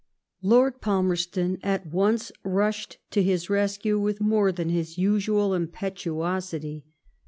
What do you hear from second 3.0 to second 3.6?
to his